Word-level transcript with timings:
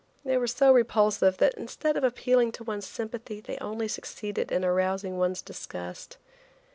They 0.25 0.35
were 0.35 0.47
so 0.47 0.71
repulsive 0.73 1.37
that 1.37 1.53
instead 1.53 1.95
of 1.95 2.03
appealing 2.03 2.53
to 2.53 2.63
one's 2.63 2.87
sympathy 2.87 3.39
they 3.39 3.59
only 3.61 3.87
succeed 3.87 4.39
in 4.39 4.65
arousing 4.65 5.19
one's 5.19 5.43
disgust. 5.43 6.17